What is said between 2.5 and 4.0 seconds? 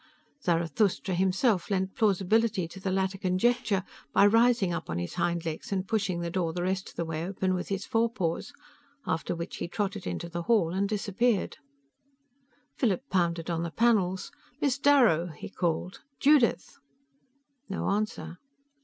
to the latter conjecture